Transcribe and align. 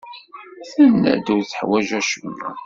Tenna-d 0.71 1.27
ur 1.35 1.43
teḥwaj 1.45 1.89
acemma. 1.99 2.49